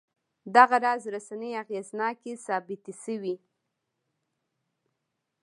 دغه 0.55 0.77
راز 0.85 1.03
رسنۍ 1.15 1.51
اغېزناکې 1.63 2.31
ثابتې 2.45 2.93
شوې. 3.03 3.35